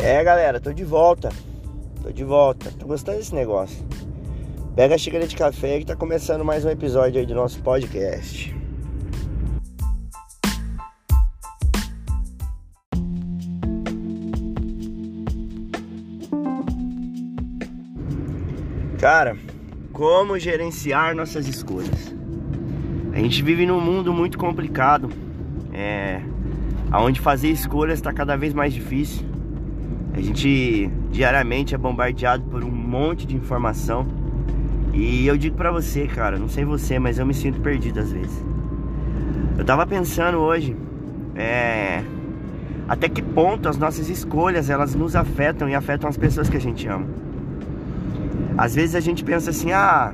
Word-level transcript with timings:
É, 0.00 0.22
galera, 0.22 0.60
tô 0.60 0.72
de 0.72 0.84
volta. 0.84 1.28
Tô 2.02 2.12
de 2.12 2.22
volta. 2.22 2.70
Tô 2.78 2.86
gostando 2.86 3.18
desse 3.18 3.34
negócio. 3.34 3.84
Pega 4.76 4.94
a 4.94 4.98
xícara 4.98 5.26
de 5.26 5.34
café 5.34 5.80
que 5.80 5.86
tá 5.86 5.96
começando 5.96 6.44
mais 6.44 6.64
um 6.64 6.70
episódio 6.70 7.18
aí 7.18 7.26
do 7.26 7.34
nosso 7.34 7.60
podcast. 7.62 8.54
Cara, 19.00 19.36
como 19.92 20.38
gerenciar 20.38 21.14
nossas 21.16 21.48
escolhas? 21.48 22.14
A 23.12 23.18
gente 23.18 23.42
vive 23.42 23.66
num 23.66 23.80
mundo 23.80 24.12
muito 24.12 24.38
complicado, 24.38 25.10
é, 25.72 26.20
onde 26.94 27.20
fazer 27.20 27.48
escolhas 27.48 27.98
está 27.98 28.12
cada 28.12 28.36
vez 28.36 28.54
mais 28.54 28.72
difícil. 28.72 29.27
A 30.14 30.20
gente 30.20 30.90
diariamente 31.10 31.74
é 31.74 31.78
bombardeado 31.78 32.44
por 32.44 32.64
um 32.64 32.70
monte 32.70 33.26
de 33.26 33.36
informação. 33.36 34.06
E 34.92 35.26
eu 35.26 35.36
digo 35.36 35.56
pra 35.56 35.70
você, 35.70 36.06
cara, 36.06 36.38
não 36.38 36.48
sei 36.48 36.64
você, 36.64 36.98
mas 36.98 37.18
eu 37.18 37.26
me 37.26 37.34
sinto 37.34 37.60
perdido 37.60 38.00
às 38.00 38.10
vezes. 38.10 38.44
Eu 39.56 39.64
tava 39.64 39.86
pensando 39.86 40.38
hoje, 40.38 40.76
é, 41.34 42.02
até 42.88 43.08
que 43.08 43.20
ponto 43.20 43.68
as 43.68 43.76
nossas 43.76 44.08
escolhas 44.08 44.70
elas 44.70 44.94
nos 44.94 45.14
afetam 45.14 45.68
e 45.68 45.74
afetam 45.74 46.08
as 46.08 46.16
pessoas 46.16 46.48
que 46.48 46.56
a 46.56 46.60
gente 46.60 46.86
ama. 46.88 47.06
Às 48.56 48.74
vezes 48.74 48.94
a 48.94 49.00
gente 49.00 49.22
pensa 49.22 49.50
assim, 49.50 49.72
ah, 49.72 50.12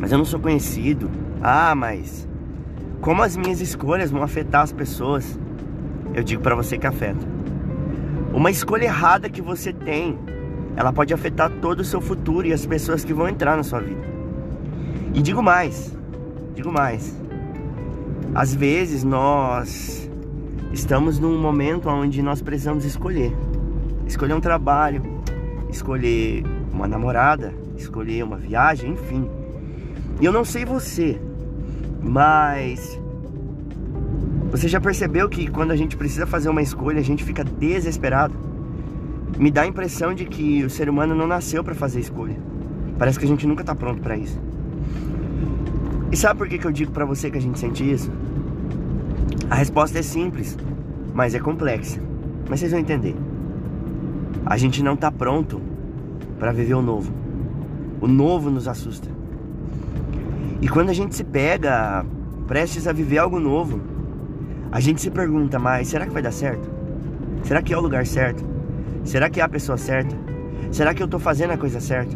mas 0.00 0.12
eu 0.12 0.18
não 0.18 0.24
sou 0.24 0.38
conhecido. 0.38 1.10
Ah, 1.42 1.74
mas 1.74 2.28
como 3.00 3.22
as 3.22 3.36
minhas 3.36 3.60
escolhas 3.60 4.10
vão 4.10 4.22
afetar 4.22 4.62
as 4.62 4.72
pessoas? 4.72 5.38
Eu 6.14 6.22
digo 6.22 6.42
para 6.42 6.54
você 6.54 6.78
que 6.78 6.86
afeta. 6.86 7.37
Uma 8.32 8.50
escolha 8.50 8.84
errada 8.84 9.28
que 9.28 9.40
você 9.40 9.72
tem, 9.72 10.18
ela 10.76 10.92
pode 10.92 11.12
afetar 11.14 11.50
todo 11.60 11.80
o 11.80 11.84
seu 11.84 12.00
futuro 12.00 12.46
e 12.46 12.52
as 12.52 12.64
pessoas 12.66 13.04
que 13.04 13.12
vão 13.12 13.28
entrar 13.28 13.56
na 13.56 13.62
sua 13.62 13.80
vida. 13.80 14.02
E 15.14 15.22
digo 15.22 15.42
mais, 15.42 15.96
digo 16.54 16.70
mais. 16.70 17.16
Às 18.34 18.54
vezes 18.54 19.02
nós 19.02 20.08
estamos 20.72 21.18
num 21.18 21.40
momento 21.40 21.88
onde 21.88 22.22
nós 22.22 22.42
precisamos 22.42 22.84
escolher. 22.84 23.34
Escolher 24.06 24.34
um 24.34 24.40
trabalho, 24.40 25.02
escolher 25.70 26.44
uma 26.72 26.86
namorada, 26.86 27.52
escolher 27.76 28.22
uma 28.22 28.36
viagem, 28.36 28.92
enfim. 28.92 29.28
E 30.20 30.24
eu 30.24 30.32
não 30.32 30.44
sei 30.44 30.64
você, 30.64 31.20
mas 32.02 33.00
você 34.50 34.66
já 34.66 34.80
percebeu 34.80 35.28
que 35.28 35.46
quando 35.48 35.72
a 35.72 35.76
gente 35.76 35.96
precisa 35.96 36.26
fazer 36.26 36.48
uma 36.48 36.62
escolha, 36.62 37.00
a 37.00 37.04
gente 37.04 37.22
fica 37.22 37.44
desesperado? 37.44 38.34
Me 39.38 39.50
dá 39.50 39.62
a 39.62 39.66
impressão 39.66 40.14
de 40.14 40.24
que 40.24 40.64
o 40.64 40.70
ser 40.70 40.88
humano 40.88 41.14
não 41.14 41.26
nasceu 41.26 41.62
para 41.62 41.74
fazer 41.74 42.00
escolha. 42.00 42.36
Parece 42.98 43.18
que 43.18 43.26
a 43.26 43.28
gente 43.28 43.46
nunca 43.46 43.62
tá 43.62 43.74
pronto 43.74 44.00
para 44.00 44.16
isso. 44.16 44.40
E 46.10 46.16
sabe 46.16 46.38
por 46.38 46.48
que, 46.48 46.58
que 46.58 46.66
eu 46.66 46.72
digo 46.72 46.90
para 46.90 47.04
você 47.04 47.30
que 47.30 47.36
a 47.36 47.40
gente 47.40 47.58
sente 47.58 47.88
isso? 47.88 48.10
A 49.50 49.54
resposta 49.54 49.98
é 49.98 50.02
simples, 50.02 50.56
mas 51.12 51.34
é 51.34 51.38
complexa. 51.38 52.00
Mas 52.48 52.60
vocês 52.60 52.72
vão 52.72 52.80
entender. 52.80 53.14
A 54.46 54.56
gente 54.56 54.82
não 54.82 54.96
tá 54.96 55.12
pronto 55.12 55.60
para 56.38 56.52
viver 56.52 56.74
o 56.74 56.82
novo. 56.82 57.12
O 58.00 58.08
novo 58.08 58.50
nos 58.50 58.66
assusta. 58.66 59.10
E 60.62 60.68
quando 60.68 60.88
a 60.88 60.94
gente 60.94 61.14
se 61.14 61.22
pega 61.22 62.04
prestes 62.46 62.88
a 62.88 62.92
viver 62.92 63.18
algo 63.18 63.38
novo, 63.38 63.97
a 64.70 64.80
gente 64.80 65.00
se 65.00 65.10
pergunta, 65.10 65.58
mas 65.58 65.88
será 65.88 66.06
que 66.06 66.12
vai 66.12 66.22
dar 66.22 66.32
certo? 66.32 66.68
Será 67.42 67.62
que 67.62 67.72
é 67.72 67.78
o 67.78 67.80
lugar 67.80 68.06
certo? 68.06 68.44
Será 69.04 69.30
que 69.30 69.40
é 69.40 69.42
a 69.42 69.48
pessoa 69.48 69.78
certa? 69.78 70.14
Será 70.70 70.92
que 70.92 71.02
eu 71.02 71.08
tô 71.08 71.18
fazendo 71.18 71.52
a 71.52 71.56
coisa 71.56 71.80
certa? 71.80 72.14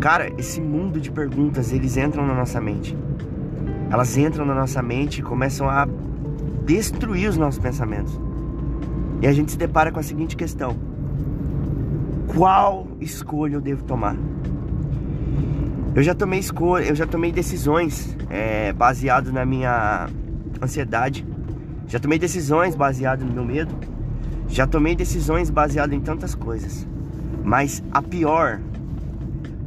Cara, 0.00 0.32
esse 0.38 0.60
mundo 0.60 1.00
de 1.00 1.10
perguntas, 1.10 1.72
eles 1.72 1.96
entram 1.96 2.26
na 2.26 2.34
nossa 2.34 2.60
mente. 2.60 2.96
Elas 3.90 4.16
entram 4.16 4.44
na 4.46 4.54
nossa 4.54 4.82
mente 4.82 5.18
e 5.18 5.22
começam 5.22 5.68
a 5.68 5.86
destruir 6.64 7.28
os 7.28 7.36
nossos 7.36 7.60
pensamentos. 7.60 8.18
E 9.20 9.26
a 9.26 9.32
gente 9.32 9.52
se 9.52 9.58
depara 9.58 9.92
com 9.92 10.00
a 10.00 10.02
seguinte 10.02 10.36
questão: 10.36 10.76
qual 12.34 12.88
escolha 13.00 13.54
eu 13.54 13.60
devo 13.60 13.84
tomar? 13.84 14.16
Eu 15.94 16.02
já 16.02 16.14
tomei 16.14 16.40
escolha, 16.40 16.84
eu 16.84 16.94
já 16.94 17.06
tomei 17.06 17.30
decisões 17.30 18.16
é, 18.28 18.74
na 19.32 19.44
minha 19.44 20.08
ansiedade. 20.62 21.26
Já 21.86 21.98
tomei 21.98 22.18
decisões 22.18 22.74
baseado 22.74 23.24
no 23.24 23.32
meu 23.32 23.44
medo. 23.44 23.74
Já 24.48 24.66
tomei 24.66 24.94
decisões 24.94 25.50
baseado 25.50 25.92
em 25.92 26.00
tantas 26.00 26.34
coisas. 26.34 26.86
Mas 27.42 27.82
a 27.92 28.00
pior, 28.00 28.60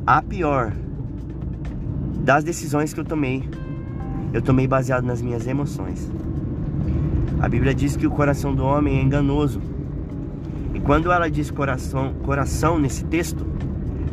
a 0.05 0.21
pior 0.21 0.73
das 2.19 2.43
decisões 2.43 2.93
que 2.93 2.99
eu 2.99 3.05
tomei, 3.05 3.47
eu 4.33 4.41
tomei 4.41 4.67
baseado 4.67 5.05
nas 5.05 5.21
minhas 5.21 5.47
emoções. 5.47 6.11
A 7.39 7.47
Bíblia 7.47 7.73
diz 7.73 7.95
que 7.95 8.07
o 8.07 8.11
coração 8.11 8.53
do 8.53 8.63
homem 8.63 8.97
é 8.97 9.01
enganoso. 9.01 9.61
E 10.73 10.79
quando 10.79 11.11
ela 11.11 11.29
diz 11.29 11.51
coração, 11.51 12.13
coração 12.23 12.79
nesse 12.79 13.03
texto, 13.05 13.45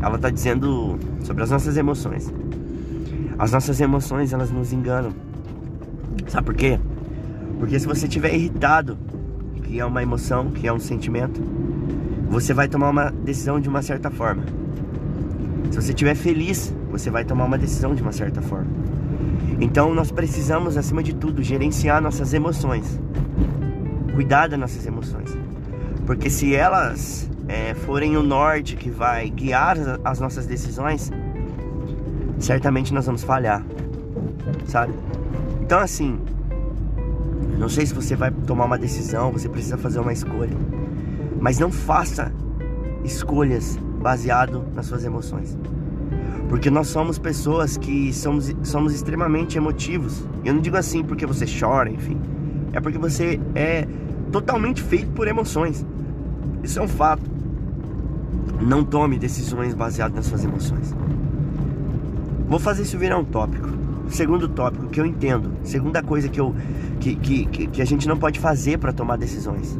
ela 0.00 0.16
está 0.16 0.28
dizendo 0.28 0.98
sobre 1.22 1.42
as 1.42 1.50
nossas 1.50 1.76
emoções. 1.76 2.32
As 3.38 3.52
nossas 3.52 3.80
emoções, 3.80 4.32
elas 4.32 4.50
nos 4.50 4.72
enganam. 4.72 5.12
Sabe 6.28 6.46
por 6.46 6.54
quê? 6.54 6.78
Porque 7.58 7.78
se 7.78 7.86
você 7.86 8.06
estiver 8.06 8.34
irritado, 8.34 8.98
que 9.62 9.80
é 9.80 9.84
uma 9.84 10.02
emoção, 10.02 10.50
que 10.50 10.66
é 10.66 10.72
um 10.72 10.78
sentimento, 10.78 11.40
você 12.28 12.52
vai 12.52 12.68
tomar 12.68 12.90
uma 12.90 13.10
decisão 13.10 13.60
de 13.60 13.68
uma 13.68 13.82
certa 13.82 14.10
forma. 14.10 14.44
Se 15.70 15.80
você 15.80 15.90
estiver 15.90 16.14
feliz, 16.14 16.74
você 16.90 17.10
vai 17.10 17.24
tomar 17.24 17.44
uma 17.44 17.58
decisão 17.58 17.94
de 17.94 18.02
uma 18.02 18.12
certa 18.12 18.40
forma. 18.40 18.70
Então 19.60 19.94
nós 19.94 20.10
precisamos, 20.10 20.76
acima 20.76 21.02
de 21.02 21.14
tudo, 21.14 21.42
gerenciar 21.42 22.00
nossas 22.00 22.34
emoções. 22.34 23.00
Cuidar 24.14 24.48
das 24.48 24.58
nossas 24.58 24.86
emoções. 24.86 25.36
Porque 26.06 26.28
se 26.28 26.54
elas 26.54 27.28
é, 27.48 27.74
forem 27.74 28.16
o 28.16 28.22
norte 28.22 28.76
que 28.76 28.90
vai 28.90 29.30
guiar 29.30 29.76
as 30.04 30.20
nossas 30.20 30.46
decisões, 30.46 31.10
certamente 32.38 32.92
nós 32.92 33.06
vamos 33.06 33.22
falhar, 33.22 33.64
sabe? 34.66 34.92
Então, 35.64 35.78
assim, 35.78 36.20
não 37.58 37.70
sei 37.70 37.86
se 37.86 37.94
você 37.94 38.14
vai 38.14 38.30
tomar 38.30 38.66
uma 38.66 38.76
decisão, 38.76 39.32
você 39.32 39.48
precisa 39.48 39.78
fazer 39.78 39.98
uma 39.98 40.12
escolha, 40.12 40.54
mas 41.40 41.58
não 41.58 41.72
faça 41.72 42.30
escolhas 43.02 43.78
baseado 43.98 44.62
nas 44.74 44.84
suas 44.84 45.06
emoções. 45.06 45.56
Porque 46.50 46.70
nós 46.70 46.88
somos 46.88 47.18
pessoas 47.18 47.78
que 47.78 48.12
somos, 48.12 48.54
somos 48.62 48.92
extremamente 48.92 49.56
emotivos. 49.56 50.22
Eu 50.44 50.52
não 50.52 50.60
digo 50.60 50.76
assim 50.76 51.02
porque 51.02 51.24
você 51.24 51.46
chora, 51.46 51.90
enfim. 51.90 52.20
É 52.74 52.78
porque 52.78 52.98
você 52.98 53.40
é 53.54 53.88
totalmente 54.30 54.82
feito 54.82 55.12
por 55.12 55.26
emoções. 55.26 55.82
Isso 56.62 56.78
é 56.78 56.82
um 56.82 56.88
fato. 56.88 57.24
Não 58.60 58.84
tome 58.84 59.18
decisões 59.18 59.72
baseadas 59.72 60.14
nas 60.14 60.26
suas 60.26 60.44
emoções. 60.44 60.94
Vou 62.46 62.58
fazer 62.58 62.82
isso 62.82 62.98
virar 62.98 63.16
um 63.16 63.24
tópico. 63.24 63.83
Segundo 64.08 64.48
tópico 64.48 64.86
que 64.86 65.00
eu 65.00 65.06
entendo, 65.06 65.50
segunda 65.62 66.02
coisa 66.02 66.28
que 66.28 66.40
eu 66.40 66.54
que, 67.00 67.16
que, 67.16 67.66
que 67.66 67.82
a 67.82 67.84
gente 67.84 68.06
não 68.06 68.16
pode 68.16 68.38
fazer 68.38 68.78
para 68.78 68.92
tomar 68.92 69.16
decisões. 69.16 69.78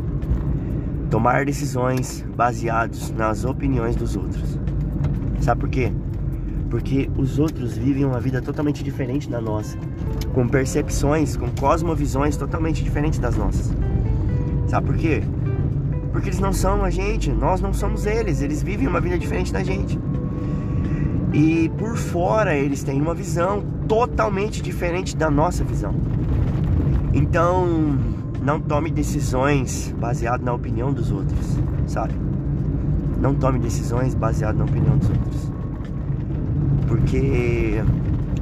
Tomar 1.11 1.45
decisões 1.45 2.25
baseados 2.35 3.11
nas 3.13 3.45
opiniões 3.45 3.97
dos 3.97 4.17
outros. 4.17 4.59
Sabe 5.41 5.61
por 5.61 5.69
quê? 5.69 5.93
Porque 6.71 7.09
os 7.17 7.39
outros 7.39 7.77
vivem 7.77 8.05
uma 8.05 8.19
vida 8.19 8.43
totalmente 8.43 8.83
diferente 8.83 9.29
da 9.29 9.41
nossa, 9.41 9.79
com 10.33 10.49
percepções, 10.49 11.37
com 11.37 11.49
cosmovisões 11.51 12.37
totalmente 12.37 12.83
diferentes 12.83 13.19
das 13.19 13.37
nossas. 13.37 13.73
Sabe 14.67 14.87
por 14.87 14.97
quê? 14.97 15.23
Porque 16.11 16.31
eles 16.31 16.41
não 16.41 16.53
são 16.53 16.83
a 16.85 16.91
gente, 16.91 17.31
nós 17.31 17.61
não 17.61 17.73
somos 17.73 18.07
eles, 18.07 18.41
eles 18.41 18.63
vivem 18.63 18.89
uma 18.89 19.01
vida 19.01 19.19
diferente 19.19 19.53
da 19.53 19.63
gente. 19.63 19.99
E 21.35 21.69
por 21.71 21.97
fora 21.97 22.55
eles 22.55 22.85
têm 22.85 23.03
uma 23.03 23.13
visão 23.13 23.65
totalmente 23.89 24.63
diferente 24.63 25.17
da 25.17 25.29
nossa 25.29 25.65
visão. 25.65 25.93
Então, 27.13 27.67
não 28.41 28.61
tome 28.61 28.89
decisões 28.89 29.93
baseadas 29.99 30.47
na 30.47 30.53
opinião 30.53 30.93
dos 30.93 31.11
outros, 31.11 31.59
sabe? 31.89 32.15
Não 33.21 33.35
tome 33.35 33.59
decisões 33.59 34.15
baseadas 34.15 34.57
na 34.57 34.65
opinião 34.65 34.97
dos 34.97 35.11
outros. 35.11 35.53
Porque 36.87 37.83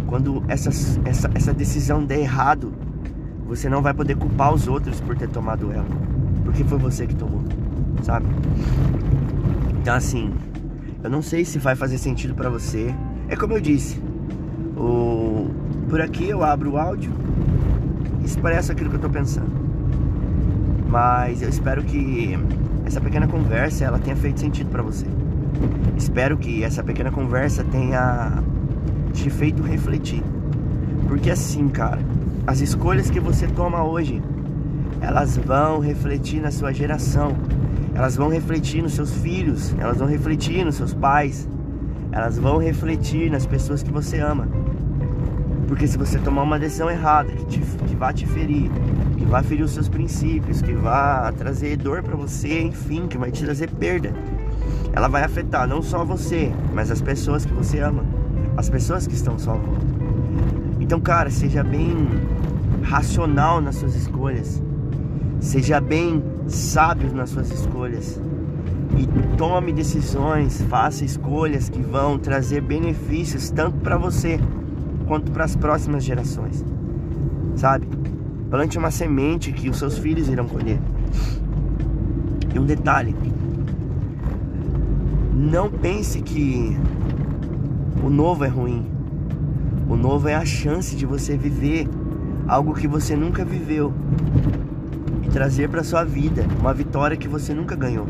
quando 0.06 0.44
essa, 0.46 0.68
essa, 1.06 1.30
essa 1.34 1.54
decisão 1.54 2.04
der 2.04 2.18
errado, 2.18 2.74
você 3.46 3.70
não 3.70 3.80
vai 3.80 3.94
poder 3.94 4.16
culpar 4.16 4.52
os 4.52 4.68
outros 4.68 5.00
por 5.00 5.16
ter 5.16 5.30
tomado 5.30 5.72
ela. 5.72 5.86
Porque 6.44 6.62
foi 6.62 6.76
você 6.76 7.06
que 7.06 7.14
tomou, 7.14 7.42
sabe? 8.02 8.26
Então 9.80 9.94
assim, 9.94 10.30
eu 11.02 11.10
não 11.10 11.22
sei 11.22 11.44
se 11.44 11.58
vai 11.58 11.74
fazer 11.74 11.98
sentido 11.98 12.34
para 12.34 12.48
você. 12.48 12.94
É 13.28 13.36
como 13.36 13.54
eu 13.54 13.60
disse. 13.60 14.00
O... 14.76 15.48
Por 15.88 16.00
aqui 16.00 16.28
eu 16.28 16.42
abro 16.42 16.72
o 16.72 16.78
áudio 16.78 17.12
expresso 18.24 18.72
aquilo 18.72 18.90
que 18.90 18.96
eu 18.96 19.00
tô 19.00 19.10
pensando. 19.10 19.50
Mas 20.88 21.42
eu 21.42 21.48
espero 21.48 21.82
que 21.82 22.38
essa 22.84 23.00
pequena 23.00 23.26
conversa 23.26 23.84
ela 23.84 23.98
tenha 23.98 24.16
feito 24.16 24.40
sentido 24.40 24.70
para 24.70 24.82
você. 24.82 25.06
Espero 25.96 26.36
que 26.36 26.64
essa 26.64 26.82
pequena 26.82 27.10
conversa 27.10 27.64
tenha 27.64 28.42
te 29.12 29.28
feito 29.30 29.62
refletir. 29.62 30.22
Porque 31.08 31.30
assim, 31.30 31.68
cara, 31.68 32.00
as 32.46 32.60
escolhas 32.60 33.10
que 33.10 33.20
você 33.20 33.46
toma 33.46 33.82
hoje, 33.82 34.22
elas 35.00 35.36
vão 35.36 35.80
refletir 35.80 36.40
na 36.40 36.50
sua 36.50 36.72
geração. 36.72 37.36
Elas 37.94 38.16
vão 38.16 38.28
refletir 38.28 38.82
nos 38.82 38.94
seus 38.94 39.12
filhos, 39.12 39.74
elas 39.78 39.98
vão 39.98 40.08
refletir 40.08 40.64
nos 40.64 40.76
seus 40.76 40.94
pais, 40.94 41.48
elas 42.10 42.38
vão 42.38 42.58
refletir 42.58 43.30
nas 43.30 43.46
pessoas 43.46 43.82
que 43.82 43.90
você 43.90 44.18
ama. 44.18 44.48
Porque 45.68 45.86
se 45.86 45.96
você 45.96 46.18
tomar 46.18 46.42
uma 46.42 46.58
decisão 46.58 46.90
errada, 46.90 47.32
que, 47.32 47.44
te, 47.46 47.60
que 47.60 47.94
vai 47.96 48.12
te 48.12 48.26
ferir, 48.26 48.70
que 49.16 49.24
vai 49.24 49.42
ferir 49.42 49.62
os 49.62 49.72
seus 49.72 49.88
princípios, 49.88 50.60
que 50.60 50.72
vai 50.72 51.32
trazer 51.32 51.76
dor 51.76 52.02
para 52.02 52.16
você, 52.16 52.62
enfim, 52.62 53.06
que 53.06 53.16
vai 53.16 53.30
te 53.30 53.44
trazer 53.44 53.70
perda, 53.70 54.12
ela 54.92 55.08
vai 55.08 55.22
afetar 55.22 55.66
não 55.66 55.80
só 55.80 56.04
você, 56.04 56.52
mas 56.74 56.90
as 56.90 57.00
pessoas 57.00 57.46
que 57.46 57.52
você 57.52 57.80
ama, 57.80 58.04
as 58.56 58.68
pessoas 58.68 59.06
que 59.06 59.14
estão 59.14 59.34
à 59.34 59.36
volta. 59.38 59.86
Então, 60.80 61.00
cara, 61.00 61.30
seja 61.30 61.62
bem 61.64 62.08
racional 62.82 63.60
nas 63.60 63.76
suas 63.76 63.94
escolhas. 63.94 64.62
Seja 65.42 65.80
bem 65.80 66.22
sábio 66.46 67.12
nas 67.12 67.30
suas 67.30 67.50
escolhas. 67.50 68.18
E 68.96 69.36
tome 69.36 69.72
decisões, 69.72 70.62
faça 70.62 71.04
escolhas 71.04 71.68
que 71.68 71.82
vão 71.82 72.16
trazer 72.16 72.60
benefícios 72.60 73.50
tanto 73.50 73.76
para 73.78 73.98
você 73.98 74.38
quanto 75.08 75.32
para 75.32 75.42
as 75.42 75.56
próximas 75.56 76.04
gerações. 76.04 76.64
Sabe? 77.56 77.88
Plante 78.48 78.78
uma 78.78 78.92
semente 78.92 79.52
que 79.52 79.68
os 79.68 79.78
seus 79.78 79.98
filhos 79.98 80.28
irão 80.28 80.46
colher. 80.46 80.78
E 82.54 82.58
um 82.58 82.64
detalhe: 82.64 83.14
não 85.34 85.68
pense 85.68 86.22
que 86.22 86.78
o 88.00 88.08
novo 88.08 88.44
é 88.44 88.48
ruim. 88.48 88.86
O 89.88 89.96
novo 89.96 90.28
é 90.28 90.36
a 90.36 90.44
chance 90.44 90.94
de 90.94 91.04
você 91.04 91.36
viver 91.36 91.88
algo 92.46 92.74
que 92.74 92.86
você 92.86 93.16
nunca 93.16 93.44
viveu 93.44 93.92
trazer 95.32 95.68
para 95.68 95.82
sua 95.82 96.04
vida 96.04 96.46
uma 96.60 96.74
vitória 96.74 97.16
que 97.16 97.26
você 97.26 97.54
nunca 97.54 97.74
ganhou. 97.74 98.06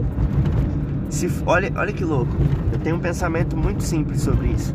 Se, 1.08 1.30
olha, 1.46 1.72
olha 1.76 1.92
que 1.92 2.04
louco. 2.04 2.32
Eu 2.72 2.78
tenho 2.80 2.96
um 2.96 3.00
pensamento 3.00 3.56
muito 3.56 3.82
simples 3.82 4.22
sobre 4.22 4.48
isso. 4.48 4.74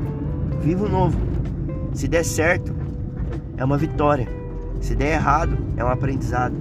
Viva 0.62 0.86
o 0.86 0.90
novo. 0.90 1.18
Se 1.94 2.08
der 2.08 2.24
certo, 2.24 2.74
é 3.58 3.66
uma 3.66 3.78
vitória. 3.78 4.28
Se 4.80 4.96
der 4.96 5.14
errado, 5.14 5.58
é 5.76 5.84
um 5.84 5.90
aprendizado. 5.90 6.56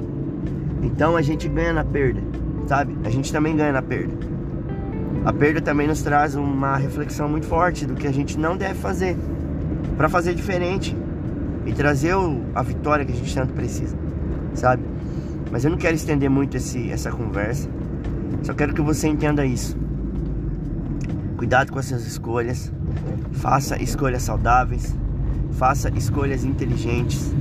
Então 0.82 1.16
a 1.16 1.22
gente 1.22 1.48
ganha 1.48 1.72
na 1.72 1.84
perda, 1.84 2.20
sabe? 2.66 2.96
A 3.04 3.10
gente 3.10 3.32
também 3.32 3.56
ganha 3.56 3.72
na 3.72 3.82
perda. 3.82 4.14
A 5.24 5.32
perda 5.32 5.60
também 5.60 5.86
nos 5.86 6.02
traz 6.02 6.34
uma 6.34 6.76
reflexão 6.76 7.28
muito 7.28 7.46
forte 7.46 7.84
do 7.84 7.94
que 7.94 8.06
a 8.06 8.12
gente 8.12 8.38
não 8.38 8.56
deve 8.56 8.74
fazer 8.74 9.16
para 9.96 10.08
fazer 10.08 10.34
diferente 10.34 10.96
e 11.64 11.72
trazer 11.72 12.14
o, 12.14 12.42
a 12.54 12.62
vitória 12.62 13.04
que 13.04 13.12
a 13.12 13.14
gente 13.14 13.34
tanto 13.34 13.52
precisa, 13.52 13.96
sabe? 14.54 14.95
Mas 15.50 15.64
eu 15.64 15.70
não 15.70 15.78
quero 15.78 15.94
estender 15.94 16.28
muito 16.28 16.56
esse, 16.56 16.90
essa 16.90 17.10
conversa. 17.10 17.68
Só 18.42 18.54
quero 18.54 18.74
que 18.74 18.82
você 18.82 19.08
entenda 19.08 19.44
isso. 19.44 19.76
Cuidado 21.36 21.72
com 21.72 21.78
as 21.78 21.86
suas 21.86 22.06
escolhas. 22.06 22.72
Faça 23.32 23.80
escolhas 23.82 24.22
saudáveis. 24.22 24.94
Faça 25.52 25.90
escolhas 25.96 26.44
inteligentes. 26.44 27.32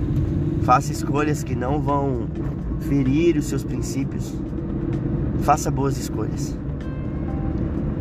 Faça 0.63 0.91
escolhas 0.91 1.43
que 1.43 1.55
não 1.55 1.81
vão 1.81 2.27
ferir 2.81 3.37
os 3.37 3.45
seus 3.45 3.63
princípios. 3.63 4.33
Faça 5.41 5.69
boas 5.69 5.97
escolhas. 5.97 6.57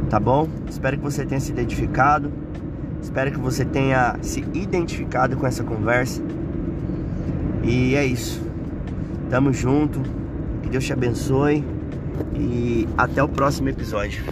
Tá 0.08 0.20
bom? 0.20 0.48
Espero 0.68 0.96
que 0.96 1.02
você 1.02 1.24
tenha 1.24 1.40
se 1.40 1.52
identificado. 1.52 2.32
Espero 3.02 3.32
que 3.32 3.38
você 3.38 3.64
tenha 3.64 4.16
se 4.22 4.40
identificado 4.54 5.36
com 5.36 5.46
essa 5.46 5.62
conversa. 5.62 6.22
E 7.62 7.94
é 7.94 8.04
isso. 8.04 8.42
Tamo 9.30 9.52
junto. 9.52 10.00
Que 10.62 10.68
Deus 10.68 10.84
te 10.84 10.92
abençoe. 10.92 11.64
E 12.36 12.88
até 12.96 13.22
o 13.22 13.28
próximo 13.28 13.68
episódio. 13.68 14.22